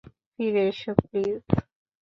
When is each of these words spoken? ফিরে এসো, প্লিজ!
ফিরে 0.33 0.61
এসো, 0.69 0.91
প্লিজ! 1.01 1.41